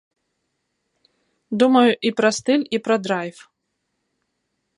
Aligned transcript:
Думаю 1.63 1.85
і 2.11 2.15
пра 2.23 2.29
стыль, 2.39 2.67
і 2.79 2.83
пра 2.89 2.95
драйв. 3.05 3.37